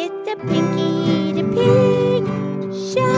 It's 0.00 0.28
a 0.30 0.36
Pinky 0.36 1.32
the 1.32 1.42
Pig 1.42 2.22
show. 2.72 3.14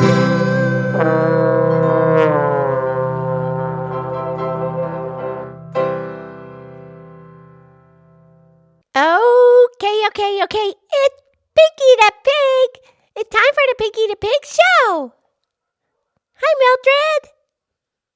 Okay, 8.96 10.06
okay, 10.06 10.43
okay. 10.44 10.72
It's 11.03 11.21
Pinky 11.54 11.93
the 11.98 12.12
Pig. 12.24 12.69
It's 13.15 13.28
time 13.28 13.53
for 13.53 13.65
the 13.69 13.74
Pinky 13.78 14.06
the 14.06 14.17
Pig 14.17 14.42
show. 14.47 15.12
Hi, 16.33 16.55
Mildred. 16.60 17.23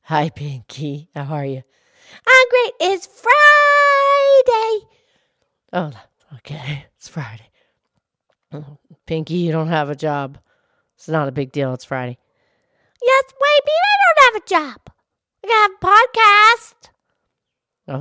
Hi, 0.04 0.30
Pinky. 0.30 1.10
How 1.14 1.34
are 1.34 1.44
you? 1.44 1.62
I'm 2.26 2.48
great. 2.48 2.72
It's 2.80 3.06
Friday. 3.06 4.86
Oh, 5.70 5.92
okay. 6.36 6.86
It's 6.96 7.08
Friday. 7.08 7.50
Pinky, 9.06 9.34
you 9.34 9.52
don't 9.52 9.68
have 9.68 9.90
a 9.90 9.94
job. 9.94 10.38
It's 10.96 11.08
not 11.08 11.28
a 11.28 11.32
big 11.32 11.52
deal. 11.52 11.74
It's 11.74 11.84
Friday. 11.84 12.18
Yes, 13.02 13.24
me, 13.40 13.46
I 13.46 13.96
don't 14.06 14.24
have 14.24 14.42
a 14.42 14.46
job. 14.48 14.80
I 15.44 15.48
got 15.48 15.70
a 15.70 15.86
podcast. 15.86 16.90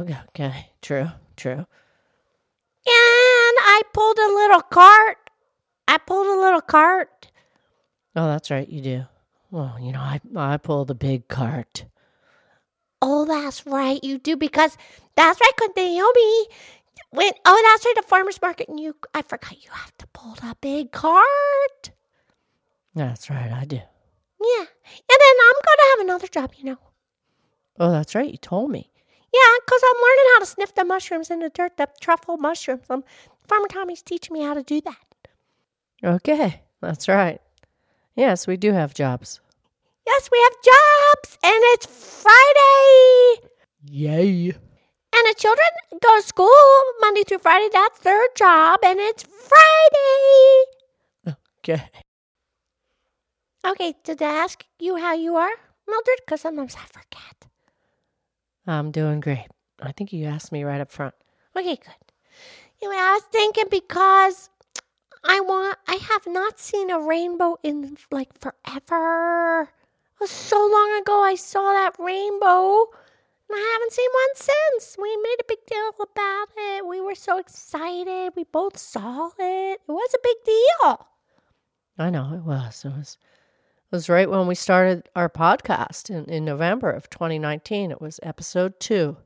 Okay, 0.02 0.18
okay. 0.30 0.70
True, 0.82 1.10
true. 1.36 1.66
And 2.86 3.58
I 3.66 3.82
pulled 3.94 4.18
a 4.18 4.34
little 4.34 4.62
cart. 4.62 5.18
I 5.88 5.98
pulled 5.98 6.28
a 6.28 6.42
little 6.42 6.62
cart. 6.62 7.32
Oh, 8.16 8.28
that's 8.28 8.52
right. 8.52 8.68
You 8.70 8.82
do. 8.82 9.04
Well, 9.52 9.78
you 9.80 9.92
know, 9.92 10.00
I 10.00 10.20
I 10.36 10.58
pull 10.58 10.86
the 10.86 10.96
big 10.96 11.28
cart. 11.28 11.86
Oh, 13.06 13.26
that's 13.26 13.66
right, 13.66 14.02
you 14.02 14.18
do 14.18 14.38
because 14.38 14.78
that's 15.16 15.38
right, 15.42 15.70
Naomi 15.76 16.48
went. 17.14 17.38
Oh, 17.46 17.62
that's 17.66 17.86
right, 17.86 17.96
the 17.96 18.04
farmers 18.04 18.42
market, 18.42 18.68
and 18.70 18.80
you. 18.80 18.96
I 19.14 19.22
forgot 19.22 19.64
you 19.64 19.72
have 19.72 19.96
to 19.98 20.08
pull 20.08 20.34
the 20.36 20.56
big 20.62 20.92
cart. 20.92 21.92
That's 22.96 23.30
right. 23.30 23.52
I 23.52 23.66
do. 23.66 23.78
Yeah, 23.78 24.60
and 24.60 24.68
then 25.08 25.36
I'm 25.48 25.54
gonna 25.66 25.90
have 25.92 26.00
another 26.02 26.28
job, 26.28 26.52
you 26.58 26.66
know. 26.66 26.78
Oh, 27.80 27.92
that's 27.92 28.14
right. 28.14 28.30
You 28.30 28.38
told 28.38 28.72
me. 28.72 28.90
Yeah, 29.34 29.58
because 29.66 29.82
I'm 29.84 30.02
learning 30.02 30.26
how 30.34 30.40
to 30.40 30.46
sniff 30.46 30.76
the 30.76 30.86
mushrooms 30.86 31.32
in 31.32 31.40
the 31.40 31.50
dirt, 31.50 31.78
the 31.78 31.88
truffle 32.00 32.38
mushrooms. 32.38 32.86
Um, 32.90 33.04
Farmer 33.48 33.68
Tommy's 33.68 34.02
teaching 34.04 34.34
me 34.34 34.44
how 34.44 34.54
to 34.54 34.64
do 34.64 34.82
that. 34.82 34.98
Okay, 36.04 36.62
that's 36.82 37.08
right. 37.08 37.42
Yes, 38.16 38.46
we 38.46 38.58
do 38.58 38.74
have 38.74 38.94
jobs. 38.94 39.40
Yes, 40.06 40.30
we 40.32 40.40
have 40.44 40.54
jobs, 40.64 41.38
and 41.44 41.62
it's 41.74 42.22
Friday. 42.22 43.50
Yay. 43.90 44.54
And 45.16 45.28
the 45.28 45.36
children 45.38 45.68
go 46.02 46.18
to 46.18 46.24
school 46.24 46.50
Monday 47.00 47.24
through 47.24 47.40
Friday. 47.40 47.70
That's 47.72 48.00
their 48.00 48.28
job, 48.36 48.80
and 48.84 49.00
it's 49.00 49.24
Friday. 49.24 50.66
Okay. 51.60 51.90
Okay, 53.66 53.94
did 54.04 54.22
I 54.22 54.34
ask 54.44 54.66
you 54.80 54.98
how 54.98 55.14
you 55.14 55.36
are, 55.36 55.54
Mildred? 55.88 56.20
Because 56.26 56.42
sometimes 56.42 56.76
I 56.76 56.86
forget. 56.86 57.46
I'm 58.68 58.92
doing 58.92 59.20
great. 59.20 59.48
I 59.82 59.92
think 59.92 60.12
you 60.12 60.26
asked 60.26 60.52
me 60.52 60.64
right 60.64 60.82
up 60.82 60.92
front. 60.92 61.14
Okay, 61.56 61.76
good. 61.76 62.12
Anyway, 62.82 62.98
I 62.98 63.14
was 63.14 63.24
thinking 63.32 63.66
because 63.70 64.50
I 65.24 65.40
want, 65.40 65.78
I 65.88 65.96
have 65.96 66.28
not 66.28 66.60
seen 66.60 66.90
a 66.90 67.00
rainbow 67.00 67.58
in 67.64 67.98
like 68.12 68.38
forever. 68.40 69.62
It 69.62 70.20
was 70.20 70.32
so 70.32 70.58
long 70.58 71.00
ago 71.02 71.24
I 71.24 71.36
saw 71.36 71.72
that 71.74 71.96
rainbow, 72.00 72.88
I 73.56 73.70
haven't 73.74 73.94
seen 73.94 74.10
one 74.14 74.36
since. 74.36 74.98
We 74.98 75.16
made 75.18 75.38
a 75.40 75.48
big 75.48 75.66
deal 75.66 75.92
about 76.02 76.48
it. 76.58 76.86
We 76.86 77.02
were 77.02 77.16
so 77.16 77.38
excited. 77.38 78.34
We 78.36 78.46
both 78.46 78.78
saw 78.78 79.30
it. 79.40 79.80
It 79.88 79.92
was 79.92 80.14
a 80.14 80.20
big 80.24 80.38
deal. 80.46 81.08
I 81.98 82.10
know 82.10 82.34
it 82.34 82.44
was. 82.44 82.86
It 82.86 82.90
was 82.90 83.18
it 83.92 83.96
was 83.96 84.10
right 84.10 84.30
when 84.30 84.48
we 84.48 84.56
started 84.56 85.08
our 85.16 85.30
podcast 85.30 86.10
in, 86.10 86.26
in 86.26 86.46
November 86.46 86.90
of 86.90 87.10
2019. 87.12 87.92
It 87.92 88.02
was 88.02 88.20
episode 88.24 88.80
two. 88.80 89.18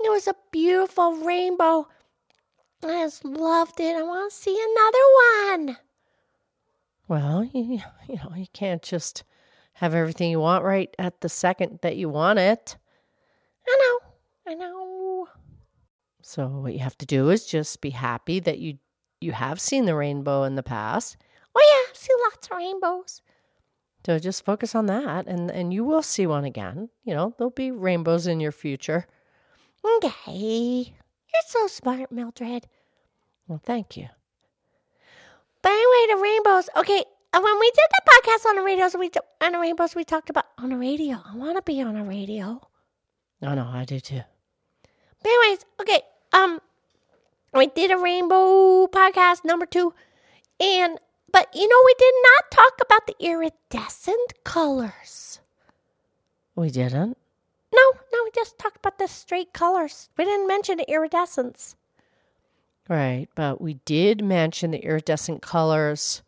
It 0.00 0.10
was 0.10 0.26
a 0.26 0.34
beautiful 0.50 1.16
rainbow. 1.16 1.86
I 2.82 3.04
just 3.04 3.24
loved 3.24 3.78
it. 3.78 3.96
I 3.96 4.02
want 4.02 4.32
to 4.32 4.36
see 4.36 4.60
another 4.72 5.66
one. 5.66 5.78
Well, 7.08 7.44
you, 7.44 7.80
you 8.08 8.16
know, 8.16 8.34
you 8.36 8.46
can't 8.52 8.82
just 8.82 9.24
have 9.74 9.94
everything 9.94 10.30
you 10.30 10.40
want 10.40 10.64
right 10.64 10.92
at 10.98 11.20
the 11.20 11.28
second 11.28 11.78
that 11.82 11.96
you 11.96 12.08
want 12.08 12.40
it. 12.40 12.76
I 13.68 13.78
know. 13.80 14.52
I 14.52 14.54
know. 14.54 15.28
So 16.22 16.46
what 16.48 16.72
you 16.72 16.80
have 16.80 16.98
to 16.98 17.06
do 17.06 17.30
is 17.30 17.46
just 17.46 17.80
be 17.80 17.90
happy 17.90 18.40
that 18.40 18.58
you 18.58 18.78
you 19.20 19.32
have 19.32 19.60
seen 19.60 19.84
the 19.84 19.94
rainbow 19.94 20.44
in 20.44 20.54
the 20.54 20.62
past. 20.62 21.16
Oh 21.54 21.60
yeah, 21.60 21.90
I've 21.90 21.96
seen 21.96 22.16
lots 22.30 22.48
of 22.48 22.56
rainbows. 22.56 23.22
So 24.06 24.18
just 24.18 24.44
focus 24.44 24.74
on 24.74 24.86
that 24.86 25.26
and 25.26 25.50
and 25.50 25.72
you 25.72 25.84
will 25.84 26.02
see 26.02 26.26
one 26.26 26.44
again. 26.44 26.88
You 27.04 27.14
know, 27.14 27.34
there'll 27.36 27.50
be 27.50 27.70
rainbows 27.70 28.26
in 28.26 28.40
your 28.40 28.52
future. 28.52 29.06
Okay. 29.84 30.94
You're 31.32 31.42
so 31.46 31.66
smart, 31.66 32.10
Mildred. 32.10 32.66
Well, 33.46 33.60
thank 33.64 33.96
you. 33.96 34.08
But 35.62 35.72
anyway, 35.72 36.14
the 36.14 36.22
rainbows. 36.22 36.68
Okay, 36.76 37.04
uh, 37.32 37.40
when 37.40 37.58
we 37.60 37.70
did 37.70 37.88
the 37.90 38.02
podcast 38.10 38.48
on 38.48 38.56
the 38.56 38.62
radios, 38.62 38.96
we 38.98 39.10
on 39.42 39.52
the 39.52 39.58
rainbows, 39.58 39.94
we 39.94 40.04
talked 40.04 40.30
about 40.30 40.46
on 40.56 40.70
the 40.70 40.76
radio. 40.76 41.20
I 41.24 41.36
want 41.36 41.56
to 41.56 41.62
be 41.62 41.82
on 41.82 41.96
a 41.96 42.04
radio. 42.04 42.60
No, 43.40 43.54
no, 43.54 43.66
I 43.66 43.84
do 43.84 44.00
too. 44.00 44.22
But 45.22 45.28
anyways, 45.28 45.64
okay. 45.80 46.02
Um, 46.32 46.60
we 47.54 47.66
did 47.68 47.90
a 47.90 47.98
rainbow 47.98 48.86
podcast 48.86 49.44
number 49.44 49.66
two, 49.66 49.94
and 50.60 50.98
but 51.32 51.48
you 51.54 51.68
know 51.68 51.82
we 51.84 51.94
did 51.98 52.14
not 52.22 52.50
talk 52.50 52.72
about 52.82 53.06
the 53.06 53.16
iridescent 53.20 54.34
colors. 54.44 55.40
We 56.54 56.70
didn't. 56.70 57.16
No, 57.72 57.92
no, 58.12 58.24
we 58.24 58.30
just 58.34 58.58
talked 58.58 58.78
about 58.78 58.98
the 58.98 59.06
straight 59.06 59.52
colors. 59.52 60.08
We 60.16 60.24
didn't 60.24 60.48
mention 60.48 60.78
the 60.78 60.90
iridescence. 60.90 61.76
Right, 62.88 63.28
but 63.34 63.60
we 63.60 63.74
did 63.84 64.24
mention 64.24 64.70
the 64.70 64.84
iridescent 64.84 65.42
colors 65.42 66.22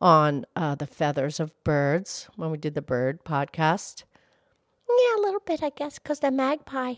on 0.00 0.44
uh, 0.56 0.74
the 0.74 0.86
feathers 0.86 1.38
of 1.38 1.52
birds 1.62 2.28
when 2.36 2.50
we 2.50 2.58
did 2.58 2.74
the 2.74 2.82
bird 2.82 3.24
podcast. 3.24 4.02
Yeah, 4.98 5.20
a 5.20 5.24
little 5.24 5.42
bit, 5.44 5.62
I 5.62 5.70
guess, 5.70 5.98
because 5.98 6.20
the 6.20 6.30
magpie. 6.30 6.94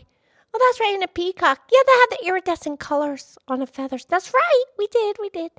Oh, 0.53 0.59
that's 0.59 0.79
right, 0.79 0.93
and 0.93 1.01
the 1.03 1.07
peacock. 1.07 1.61
Yeah, 1.71 1.81
they 1.85 1.91
had 1.91 2.05
the 2.11 2.27
iridescent 2.27 2.79
colors 2.79 3.37
on 3.47 3.59
the 3.59 3.67
feathers. 3.67 4.05
That's 4.05 4.33
right. 4.33 4.63
We 4.77 4.87
did, 4.87 5.17
we 5.19 5.29
did. 5.29 5.51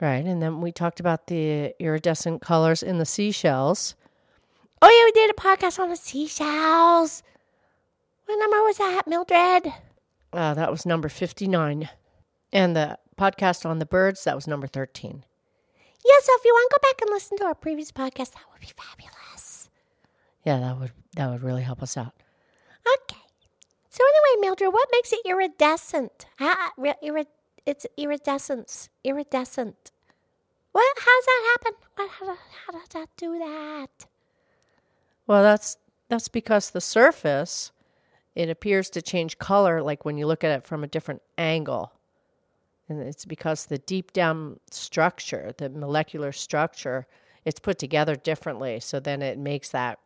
Right, 0.00 0.24
and 0.24 0.42
then 0.42 0.60
we 0.60 0.72
talked 0.72 1.00
about 1.00 1.26
the 1.26 1.74
iridescent 1.78 2.42
colors 2.42 2.82
in 2.82 2.98
the 2.98 3.06
seashells. 3.06 3.94
Oh, 4.82 4.88
yeah, 4.88 5.04
we 5.04 5.12
did 5.12 5.30
a 5.30 5.34
podcast 5.34 5.78
on 5.78 5.88
the 5.88 5.96
seashells. 5.96 7.22
What 8.26 8.38
number 8.38 8.62
was 8.62 8.78
that, 8.78 9.06
Mildred? 9.06 9.72
Uh, 10.32 10.54
that 10.54 10.70
was 10.70 10.84
number 10.84 11.08
59. 11.08 11.88
And 12.52 12.76
the 12.76 12.98
podcast 13.18 13.64
on 13.64 13.78
the 13.78 13.86
birds, 13.86 14.24
that 14.24 14.34
was 14.34 14.46
number 14.46 14.66
13. 14.66 15.24
Yeah, 16.04 16.14
so 16.22 16.32
if 16.36 16.44
you 16.44 16.52
want 16.52 16.70
to 16.70 16.78
go 16.78 16.88
back 16.88 17.00
and 17.02 17.10
listen 17.10 17.38
to 17.38 17.44
our 17.44 17.54
previous 17.54 17.90
podcast, 17.90 18.34
that 18.34 18.44
would 18.52 18.60
be 18.60 18.72
fabulous. 18.76 19.25
Yeah, 20.46 20.60
that 20.60 20.78
would 20.78 20.92
that 21.16 21.28
would 21.28 21.42
really 21.42 21.62
help 21.62 21.82
us 21.82 21.96
out. 21.96 22.14
Okay. 22.86 23.20
So 23.90 24.04
anyway, 24.04 24.46
Mildred, 24.46 24.72
what 24.72 24.88
makes 24.92 25.12
it 25.12 25.20
iridescent? 25.26 26.26
Ah, 26.40 26.70
re- 26.78 26.94
irid- 27.02 27.26
it's 27.66 27.84
iridescence. 27.96 28.88
Iridescent. 29.02 29.90
What? 30.70 30.96
How 30.98 31.16
does 31.18 31.26
that 31.26 31.56
happen? 31.56 31.72
What, 31.96 32.10
how, 32.10 32.26
how 32.66 32.78
does 32.78 32.88
that 32.90 33.08
do 33.16 33.38
that? 33.38 34.06
Well, 35.26 35.42
that's 35.42 35.78
that's 36.08 36.28
because 36.28 36.70
the 36.70 36.80
surface 36.80 37.72
it 38.36 38.48
appears 38.48 38.88
to 38.90 39.02
change 39.02 39.38
color 39.38 39.82
like 39.82 40.04
when 40.04 40.16
you 40.16 40.28
look 40.28 40.44
at 40.44 40.52
it 40.56 40.64
from 40.64 40.84
a 40.84 40.86
different 40.86 41.22
angle. 41.36 41.92
And 42.88 43.00
it's 43.02 43.24
because 43.24 43.66
the 43.66 43.78
deep 43.78 44.12
down 44.12 44.60
structure, 44.70 45.52
the 45.58 45.70
molecular 45.70 46.30
structure, 46.30 47.08
it's 47.44 47.58
put 47.58 47.80
together 47.80 48.14
differently. 48.14 48.78
So 48.78 49.00
then 49.00 49.22
it 49.22 49.38
makes 49.38 49.70
that 49.70 49.98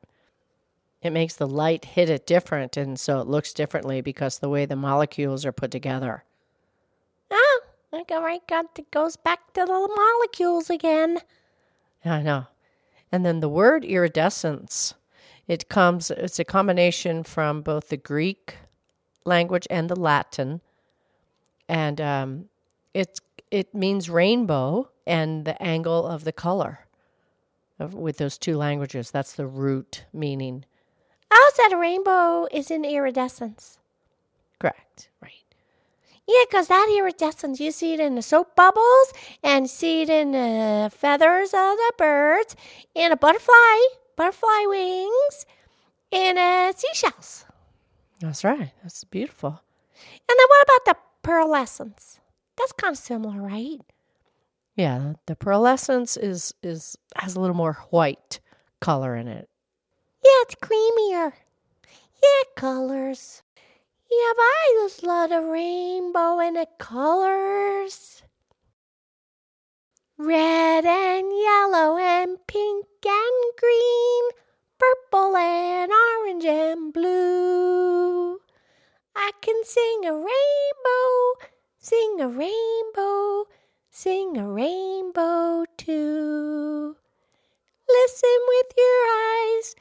it 1.02 1.10
makes 1.10 1.34
the 1.34 1.46
light 1.46 1.84
hit 1.84 2.10
it 2.10 2.26
different 2.26 2.76
and 2.76 2.98
so 2.98 3.20
it 3.20 3.26
looks 3.26 3.52
differently 3.52 4.00
because 4.00 4.38
the 4.38 4.48
way 4.48 4.66
the 4.66 4.76
molecules 4.76 5.46
are 5.46 5.52
put 5.52 5.70
together. 5.70 6.24
Oh, 7.30 7.60
like 7.92 8.10
all 8.10 8.22
right, 8.22 8.46
God, 8.46 8.66
it 8.76 8.90
goes 8.90 9.16
back 9.16 9.52
to 9.54 9.64
the 9.64 9.90
molecules 9.96 10.70
again. 10.70 11.18
I 12.04 12.22
know. 12.22 12.46
And 13.12 13.24
then 13.26 13.40
the 13.40 13.48
word 13.48 13.84
iridescence, 13.84 14.94
it 15.48 15.68
comes 15.68 16.10
it's 16.10 16.38
a 16.38 16.44
combination 16.44 17.24
from 17.24 17.62
both 17.62 17.88
the 17.88 17.96
Greek 17.96 18.56
language 19.24 19.66
and 19.70 19.88
the 19.88 19.98
Latin. 19.98 20.60
And 21.68 22.00
um, 22.00 22.44
it's 22.94 23.20
it 23.50 23.74
means 23.74 24.08
rainbow 24.08 24.90
and 25.06 25.44
the 25.44 25.60
angle 25.60 26.06
of 26.06 26.24
the 26.24 26.32
color 26.32 26.86
of, 27.78 27.94
with 27.94 28.18
those 28.18 28.38
two 28.38 28.56
languages. 28.56 29.10
That's 29.10 29.32
the 29.32 29.46
root 29.46 30.04
meaning. 30.12 30.64
So 31.32 31.68
the 31.68 31.76
rainbow 31.76 32.46
is 32.50 32.70
in 32.70 32.84
iridescence. 32.86 33.78
Correct. 34.58 35.10
Right. 35.20 35.44
Yeah, 36.26 36.44
'cause 36.50 36.68
that 36.68 36.88
iridescence, 36.96 37.60
you 37.60 37.70
see 37.70 37.92
it 37.92 38.00
in 38.00 38.14
the 38.14 38.22
soap 38.22 38.54
bubbles 38.56 39.12
and 39.42 39.68
see 39.68 40.02
it 40.02 40.08
in 40.08 40.30
the 40.32 40.90
feathers 40.94 41.48
of 41.52 41.76
the 41.76 41.92
birds, 41.98 42.56
in 42.94 43.12
a 43.12 43.16
butterfly, 43.16 43.78
butterfly 44.16 44.64
wings, 44.68 45.44
in 46.10 46.38
uh, 46.38 46.72
seashells. 46.72 47.44
That's 48.20 48.42
right. 48.44 48.72
That's 48.82 49.04
beautiful. 49.04 49.60
And 50.28 50.38
then 50.38 50.46
what 50.48 50.62
about 50.62 50.84
the 50.86 51.28
pearlescence? 51.28 52.20
That's 52.56 52.72
kind 52.72 52.92
of 52.92 52.98
similar, 52.98 53.42
right? 53.42 53.80
Yeah, 54.76 55.14
the 55.26 55.36
pearlescence 55.36 56.16
is 56.16 56.54
is 56.62 56.96
has 57.16 57.34
a 57.36 57.40
little 57.40 57.56
more 57.56 57.74
white 57.90 58.40
color 58.80 59.14
in 59.14 59.28
it. 59.28 59.49
It's 60.42 60.54
creamier. 60.54 61.34
Yeah, 62.22 62.44
colors. 62.56 63.42
Yeah, 64.10 64.32
but 64.34 64.42
I 64.42 64.80
just 64.82 65.02
love 65.02 65.28
the 65.28 65.42
rainbow 65.42 66.38
and 66.38 66.56
the 66.56 66.66
colors. 66.78 68.22
Red 70.16 70.86
and 70.86 71.26
yellow 71.30 71.98
and 71.98 72.38
pink 72.46 72.86
and 73.04 73.56
green, 73.58 74.24
purple 74.78 75.36
and 75.36 75.92
orange 75.92 76.46
and 76.46 76.90
blue. 76.90 78.38
I 79.14 79.32
can 79.42 79.62
sing 79.64 80.06
a 80.06 80.14
rainbow, 80.14 81.48
sing 81.78 82.20
a 82.20 82.28
rainbow, 82.28 83.44
sing 83.90 84.38
a 84.38 84.48
rainbow 84.48 85.66
too. 85.76 86.96
Listen 87.88 88.38
with 88.48 88.72
your 88.78 89.04
eyes, 89.06 89.74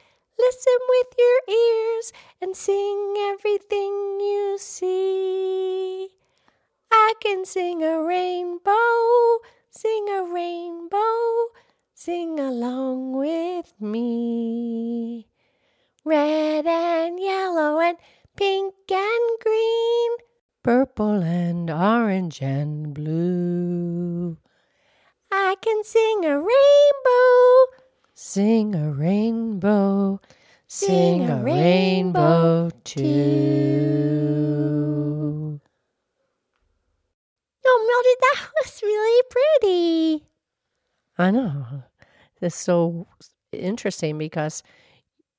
listen 0.50 0.80
with 0.88 1.06
your 1.16 1.56
ears, 1.56 2.12
and 2.42 2.56
sing 2.56 3.14
everything 3.18 4.18
you 4.18 4.56
see. 4.58 6.08
I 6.90 7.14
can 7.20 7.44
sing 7.44 7.84
a 7.84 8.02
rainbow, 8.02 9.38
sing 9.70 10.08
a 10.08 10.24
rainbow, 10.24 11.50
sing 11.94 12.40
along 12.40 13.12
with 13.12 13.72
me. 13.80 15.28
Red 16.04 16.66
and 16.66 17.20
yellow 17.20 17.78
and 17.78 17.98
pink 18.36 18.74
and 18.90 19.40
green, 19.40 20.10
Purple 20.64 21.22
and 21.22 21.70
orange 21.70 22.42
and 22.42 22.92
blue. 22.92 24.36
I 25.30 25.54
can 25.62 25.84
sing 25.84 26.24
a 26.24 26.36
rainbow, 26.36 27.76
Sing 28.14 28.74
a 28.74 28.92
rainbow, 28.92 30.20
Sing 30.72 31.28
a 31.28 31.42
rainbow 31.42 32.70
too. 32.84 33.02
Oh, 37.66 37.78
Mildred, 37.88 38.18
that 38.20 38.48
was 38.62 38.80
really 38.80 39.22
pretty. 39.30 40.24
I 41.18 41.32
know. 41.32 41.82
It's 42.40 42.54
so 42.54 43.08
interesting 43.50 44.16
because 44.16 44.62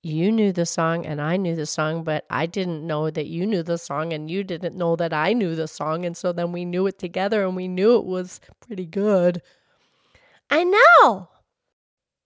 you 0.04 0.33
knew 0.33 0.51
the 0.51 0.66
song 0.66 1.06
and 1.06 1.22
I 1.22 1.38
knew 1.38 1.56
the 1.56 1.66
song, 1.66 2.04
but 2.04 2.25
I 2.30 2.45
didn't 2.45 2.86
know 2.86 3.10
that 3.10 3.28
you 3.28 3.48
knew 3.48 3.63
the 3.63 3.78
song 3.78 4.12
and 4.12 4.30
you 4.30 4.44
didn't 4.44 4.75
know 4.75 4.98
that 4.98 5.13
I 5.13 5.31
knew 5.31 5.56
the 5.56 5.69
song. 5.69 6.04
And 6.06 6.18
so 6.18 6.33
then 6.33 6.51
we 6.51 6.66
knew 6.66 6.88
it 6.88 7.00
together 7.00 7.45
and 7.45 7.56
we 7.56 7.69
knew 7.69 7.95
it 7.95 8.04
was 8.04 8.42
pretty 8.60 8.86
good. 8.86 9.42
I 10.50 10.66
know. 10.66 11.30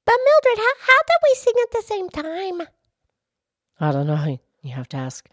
But 0.05 0.15
Mildred, 0.25 0.57
how, 0.57 0.73
how 0.87 0.97
did 1.05 1.19
we 1.23 1.35
sing 1.35 1.53
at 1.61 1.69
the 1.71 1.83
same 1.85 2.09
time? 2.09 2.67
I 3.79 3.91
don't 3.91 4.07
know. 4.07 4.39
You 4.61 4.71
have 4.71 4.89
to 4.89 4.97
ask 4.97 5.27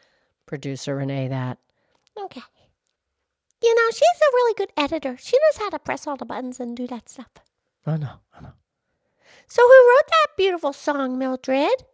producer 0.46 0.96
Renee 0.96 1.28
that. 1.28 1.58
Okay. 2.18 2.42
You 3.62 3.74
know, 3.74 3.90
she's 3.90 4.00
a 4.02 4.34
really 4.34 4.54
good 4.54 4.72
editor. 4.76 5.16
She 5.18 5.36
knows 5.36 5.58
how 5.58 5.70
to 5.70 5.78
press 5.78 6.06
all 6.06 6.16
the 6.16 6.24
buttons 6.24 6.58
and 6.58 6.76
do 6.76 6.86
that 6.88 7.08
stuff. 7.08 7.30
I 7.86 7.96
know. 7.96 8.20
I 8.36 8.40
know. 8.40 8.52
So, 9.46 9.62
who 9.62 9.68
wrote 9.68 10.08
that 10.08 10.36
beautiful 10.36 10.72
song, 10.72 11.18
Mildred? 11.18 11.84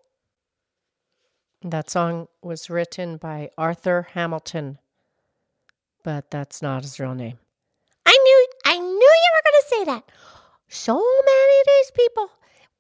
That 1.62 1.90
song 1.90 2.28
was 2.40 2.70
written 2.70 3.16
by 3.16 3.50
Arthur 3.58 4.08
Hamilton, 4.12 4.78
but 6.02 6.30
that's 6.30 6.62
not 6.62 6.82
his 6.82 7.00
real 7.00 7.14
name. 7.14 7.38
I 8.06 8.12
knew, 8.12 8.46
I 8.64 8.78
knew 8.78 8.84
you 8.84 9.30
were 9.34 9.50
going 9.50 9.62
to 9.62 9.68
say 9.68 9.84
that. 9.84 10.10
So 10.68 10.94
many 10.94 11.60
of 11.60 11.66
these 11.66 11.90
people. 11.90 12.30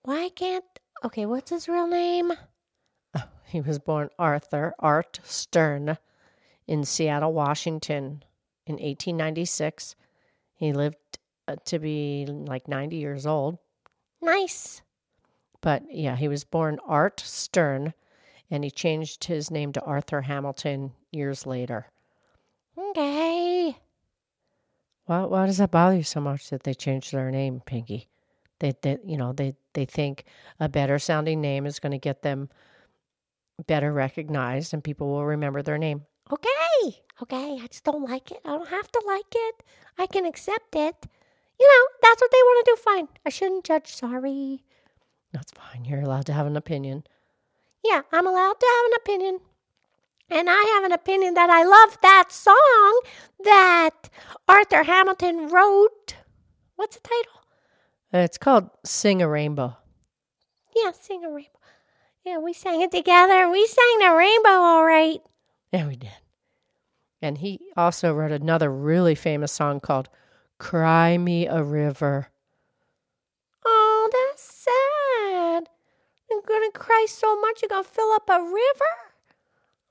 Why 0.02 0.28
can't? 0.30 0.64
Okay, 1.04 1.26
what's 1.26 1.50
his 1.50 1.68
real 1.68 1.88
name? 1.88 2.32
He 3.48 3.60
was 3.62 3.78
born 3.78 4.10
Arthur 4.18 4.74
Art 4.78 5.20
Stern 5.24 5.96
in 6.66 6.84
Seattle, 6.84 7.32
Washington 7.32 8.22
in 8.66 8.74
1896. 8.74 9.96
He 10.54 10.72
lived 10.72 10.96
uh, 11.46 11.56
to 11.64 11.78
be 11.78 12.26
like 12.28 12.68
90 12.68 12.96
years 12.96 13.26
old. 13.26 13.58
Nice. 14.20 14.82
But 15.62 15.84
yeah, 15.90 16.16
he 16.16 16.28
was 16.28 16.44
born 16.44 16.78
Art 16.86 17.20
Stern 17.20 17.94
and 18.50 18.64
he 18.64 18.70
changed 18.70 19.24
his 19.24 19.50
name 19.50 19.72
to 19.72 19.82
Arthur 19.82 20.22
Hamilton 20.22 20.92
years 21.10 21.46
later. 21.46 21.86
Okay. 22.76 23.78
Why, 25.06 25.24
why 25.24 25.46
does 25.46 25.58
that 25.58 25.70
bother 25.70 25.96
you 25.96 26.02
so 26.02 26.20
much 26.20 26.50
that 26.50 26.64
they 26.64 26.74
changed 26.74 27.12
their 27.12 27.30
name, 27.30 27.62
Pinky? 27.64 28.08
They, 28.60 28.74
they 28.82 28.98
you 29.04 29.16
know, 29.16 29.32
they, 29.32 29.54
they 29.72 29.86
think 29.86 30.24
a 30.60 30.68
better 30.68 30.98
sounding 30.98 31.40
name 31.40 31.64
is 31.64 31.78
going 31.78 31.92
to 31.92 31.98
get 31.98 32.20
them 32.20 32.50
better 33.66 33.92
recognized 33.92 34.72
and 34.72 34.84
people 34.84 35.08
will 35.08 35.26
remember 35.26 35.62
their 35.62 35.78
name. 35.78 36.02
Okay. 36.32 37.02
Okay. 37.22 37.58
I 37.60 37.66
just 37.66 37.84
don't 37.84 38.08
like 38.08 38.30
it. 38.30 38.40
I 38.44 38.50
don't 38.50 38.68
have 38.68 38.90
to 38.92 39.02
like 39.06 39.32
it. 39.32 39.62
I 39.98 40.06
can 40.06 40.24
accept 40.26 40.74
it. 40.74 41.06
You 41.60 41.66
know, 41.66 41.88
that's 42.02 42.20
what 42.20 42.30
they 42.30 42.36
want 42.36 42.66
to 42.66 42.72
do. 42.72 42.82
Fine. 42.82 43.08
I 43.26 43.30
shouldn't 43.30 43.64
judge. 43.64 43.88
Sorry. 43.94 44.62
That's 45.32 45.52
fine. 45.52 45.84
You're 45.84 46.02
allowed 46.02 46.26
to 46.26 46.32
have 46.32 46.46
an 46.46 46.56
opinion. 46.56 47.04
Yeah, 47.84 48.02
I'm 48.12 48.26
allowed 48.26 48.60
to 48.60 48.66
have 48.66 48.86
an 48.86 48.96
opinion. 48.96 49.40
And 50.30 50.48
I 50.50 50.74
have 50.74 50.84
an 50.84 50.92
opinion 50.92 51.34
that 51.34 51.50
I 51.50 51.64
love 51.64 51.98
that 52.02 52.30
song 52.30 53.00
that 53.44 54.10
Arthur 54.46 54.82
Hamilton 54.82 55.48
wrote. 55.48 56.16
What's 56.76 56.96
the 56.96 57.02
title? 57.02 57.42
It's 58.12 58.38
called 58.38 58.70
Sing 58.84 59.22
a 59.22 59.28
Rainbow. 59.28 59.76
Yeah, 60.76 60.92
Sing 60.92 61.24
a 61.24 61.30
Rainbow. 61.30 61.57
Yeah, 62.28 62.36
we 62.36 62.52
sang 62.52 62.82
it 62.82 62.90
together. 62.90 63.48
We 63.48 63.66
sang 63.66 63.98
the 64.00 64.14
rainbow 64.14 64.50
all 64.50 64.84
right. 64.84 65.22
Yeah, 65.72 65.86
we 65.86 65.96
did. 65.96 66.10
And 67.22 67.38
he 67.38 67.58
also 67.74 68.12
wrote 68.12 68.32
another 68.32 68.70
really 68.70 69.14
famous 69.14 69.50
song 69.50 69.80
called 69.80 70.10
Cry 70.58 71.16
Me 71.16 71.46
a 71.46 71.62
River. 71.62 72.28
Oh, 73.64 74.10
that's 74.12 74.42
sad. 74.42 75.70
You're 76.30 76.42
going 76.42 76.70
to 76.70 76.78
cry 76.78 77.06
so 77.08 77.40
much 77.40 77.62
you're 77.62 77.70
going 77.70 77.84
to 77.84 77.88
fill 77.88 78.12
up 78.12 78.28
a 78.28 78.42
river? 78.42 78.94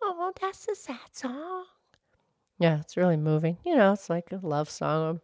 Oh, 0.04 0.32
that's 0.40 0.68
a 0.68 0.76
sad 0.76 1.10
song. 1.14 1.66
Yeah, 2.60 2.82
it's 2.82 2.96
really 2.96 3.18
moving. 3.18 3.58
You 3.66 3.76
know, 3.76 3.94
it's 3.94 4.12
like 4.12 4.32
a 4.32 4.40
love 4.44 4.70
song. 4.70 5.10
Um, 5.10 5.22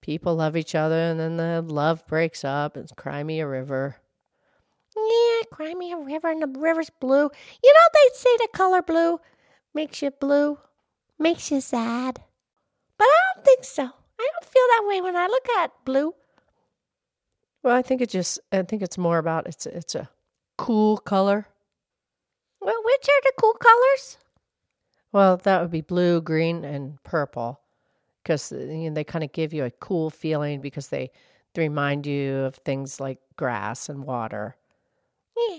people 0.00 0.34
love 0.34 0.56
each 0.56 0.74
other 0.74 0.98
and 0.98 1.20
then 1.20 1.36
the 1.36 1.62
love 1.62 2.04
breaks 2.08 2.44
up. 2.44 2.76
It's 2.76 2.90
Cry 2.90 3.22
Me 3.22 3.38
a 3.38 3.46
River. 3.46 3.98
Yeah, 4.96 5.31
cry 5.52 5.74
me 5.74 5.92
a 5.92 5.96
river 5.96 6.30
and 6.30 6.42
the 6.42 6.60
river's 6.60 6.90
blue. 6.90 7.30
You 7.62 7.72
know, 7.72 7.88
they 7.92 8.08
say 8.14 8.36
the 8.38 8.48
color 8.52 8.82
blue 8.82 9.20
makes 9.74 10.02
you 10.02 10.10
blue, 10.10 10.58
makes 11.18 11.50
you 11.50 11.60
sad. 11.60 12.22
But 12.98 13.04
I 13.04 13.18
don't 13.34 13.44
think 13.44 13.64
so. 13.64 13.82
I 13.84 14.28
don't 14.32 14.52
feel 14.52 14.66
that 14.68 14.84
way 14.86 15.00
when 15.00 15.16
I 15.16 15.26
look 15.26 15.48
at 15.58 15.72
blue. 15.84 16.14
Well, 17.62 17.76
I 17.76 17.82
think 17.82 18.00
it 18.00 18.10
just 18.10 18.40
I 18.50 18.62
think 18.62 18.82
it's 18.82 18.98
more 18.98 19.18
about 19.18 19.46
it's 19.46 19.66
it's 19.66 19.94
a 19.94 20.08
cool 20.58 20.98
color. 20.98 21.46
Well, 22.60 22.82
which 22.84 23.08
are 23.08 23.22
the 23.24 23.32
cool 23.40 23.54
colors? 23.54 24.18
Well, 25.12 25.36
that 25.38 25.60
would 25.60 25.70
be 25.70 25.80
blue, 25.80 26.20
green, 26.20 26.64
and 26.64 27.02
purple, 27.02 27.60
because 28.22 28.50
uh, 28.52 28.56
you 28.56 28.88
know, 28.88 28.94
they 28.94 29.04
kind 29.04 29.24
of 29.24 29.32
give 29.32 29.52
you 29.52 29.64
a 29.64 29.70
cool 29.70 30.10
feeling 30.10 30.60
because 30.60 30.88
they, 30.88 31.10
they 31.54 31.62
remind 31.62 32.06
you 32.06 32.36
of 32.36 32.54
things 32.56 32.98
like 32.98 33.18
grass 33.36 33.88
and 33.88 34.04
water. 34.04 34.56
Yeah. 35.36 35.58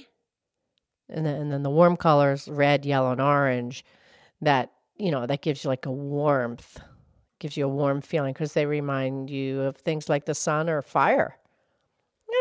And 1.09 1.25
then, 1.25 1.35
and 1.41 1.51
then 1.51 1.63
the 1.63 1.69
warm 1.69 1.97
colors, 1.97 2.47
red, 2.47 2.85
yellow, 2.85 3.11
and 3.11 3.21
orange, 3.21 3.83
that 4.41 4.71
you 4.97 5.11
know 5.11 5.25
that 5.25 5.41
gives 5.41 5.63
you 5.63 5.69
like 5.69 5.85
a 5.85 5.91
warmth, 5.91 6.79
gives 7.39 7.57
you 7.57 7.65
a 7.65 7.69
warm 7.69 8.01
feeling 8.01 8.33
because 8.33 8.53
they 8.53 8.65
remind 8.65 9.29
you 9.29 9.61
of 9.61 9.77
things 9.77 10.09
like 10.09 10.25
the 10.25 10.35
sun 10.35 10.69
or 10.69 10.81
fire. 10.81 11.37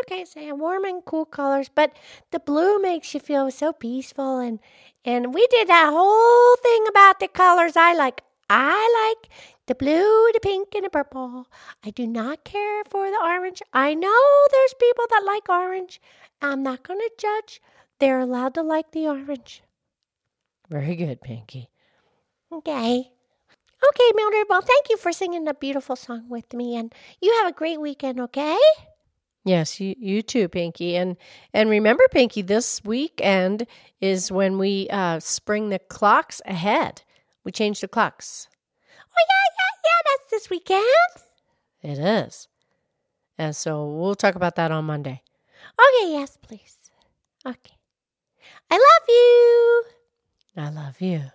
Okay, 0.05 0.25
so 0.25 0.39
yeah, 0.39 0.53
warm 0.53 0.85
and 0.85 1.05
cool 1.05 1.25
colors, 1.25 1.69
but 1.73 1.95
the 2.31 2.39
blue 2.39 2.79
makes 2.79 3.13
you 3.13 3.19
feel 3.19 3.49
so 3.51 3.71
peaceful 3.71 4.39
and 4.39 4.59
and 5.05 5.33
we 5.33 5.45
did 5.47 5.67
that 5.67 5.91
whole 5.91 6.55
thing 6.57 6.85
about 6.87 7.19
the 7.19 7.27
colors 7.27 7.75
I 7.75 7.93
like. 7.93 8.23
I 8.49 9.15
like 9.15 9.31
the 9.67 9.75
blue, 9.75 10.31
the 10.33 10.39
pink, 10.41 10.75
and 10.75 10.85
the 10.85 10.89
purple. 10.89 11.47
I 11.83 11.89
do 11.89 12.05
not 12.05 12.43
care 12.43 12.83
for 12.89 13.09
the 13.09 13.19
orange. 13.23 13.61
I 13.73 13.93
know 13.93 14.47
there's 14.51 14.73
people 14.79 15.05
that 15.09 15.23
like 15.25 15.49
orange. 15.49 16.01
I'm 16.41 16.63
not 16.63 16.83
going 16.83 16.99
to 16.99 17.11
judge. 17.17 17.61
They're 17.99 18.19
allowed 18.19 18.53
to 18.55 18.61
like 18.61 18.91
the 18.91 19.07
orange. 19.07 19.63
Very 20.69 20.95
good, 20.95 21.21
Pinky. 21.21 21.69
Okay. 22.51 23.11
Okay, 23.89 24.11
Mildred. 24.15 24.45
Well, 24.49 24.61
thank 24.61 24.89
you 24.89 24.97
for 24.97 25.11
singing 25.11 25.47
a 25.47 25.53
beautiful 25.53 25.95
song 25.95 26.29
with 26.29 26.53
me, 26.53 26.75
and 26.75 26.93
you 27.21 27.33
have 27.41 27.51
a 27.51 27.55
great 27.55 27.81
weekend. 27.81 28.19
Okay. 28.19 28.57
Yes, 29.45 29.79
you, 29.79 29.93
you 29.97 30.21
too, 30.21 30.47
Pinky. 30.47 30.95
And 30.95 31.17
and 31.53 31.69
remember, 31.69 32.03
Pinky, 32.11 32.41
this 32.41 32.81
weekend 32.83 33.67
is 33.99 34.31
when 34.31 34.57
we 34.57 34.87
uh, 34.89 35.19
spring 35.19 35.69
the 35.69 35.79
clocks 35.79 36.41
ahead. 36.45 37.03
We 37.43 37.51
change 37.51 37.81
the 37.81 37.87
clocks. 37.87 38.47
Oh 38.99 39.25
yeah, 39.29 39.49
yeah, 39.57 39.81
yeah. 39.85 40.11
That's 40.11 40.31
this 40.31 40.49
weekend. 40.49 40.83
It 41.81 41.99
is. 41.99 42.47
And 43.37 43.55
so 43.55 43.87
we'll 43.87 44.15
talk 44.15 44.35
about 44.35 44.55
that 44.55 44.71
on 44.71 44.85
Monday. 44.85 45.21
Okay. 45.79 46.11
Yes, 46.13 46.37
please. 46.41 46.91
Okay. 47.45 47.77
I 48.69 48.75
love 48.75 49.07
you. 49.09 49.83
I 50.57 50.69
love 50.69 51.01
you. 51.01 51.31